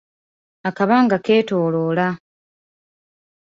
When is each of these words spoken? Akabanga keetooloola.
Akabanga 0.69 1.15
keetooloola. 1.25 2.07